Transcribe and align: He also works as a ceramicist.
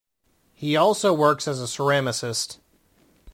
He 0.55 0.75
also 0.75 1.13
works 1.13 1.47
as 1.47 1.61
a 1.61 1.65
ceramicist. 1.65 2.57